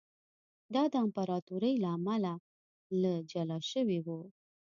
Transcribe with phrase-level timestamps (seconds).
[0.73, 2.33] دا د امپراتورۍ له امله
[3.01, 4.07] له جلا شوی و